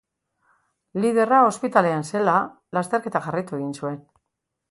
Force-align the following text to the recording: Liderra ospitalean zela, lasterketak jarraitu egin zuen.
Liderra 1.03 1.41
ospitalean 1.49 2.01
zela, 2.15 2.35
lasterketak 2.77 3.27
jarraitu 3.27 3.59
egin 3.59 3.79
zuen. 3.83 4.01